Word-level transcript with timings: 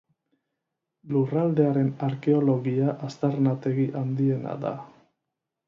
Lurraldearen 1.15 1.91
arkeologia 2.09 2.97
aztarnategi 3.11 3.89
handiena 4.03 4.59
da. 4.67 4.77